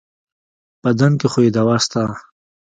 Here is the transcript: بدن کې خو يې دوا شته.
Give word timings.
بدن 0.85 1.11
کې 1.19 1.27
خو 1.31 1.39
يې 1.45 1.51
دوا 1.55 1.75
شته. 1.83 2.01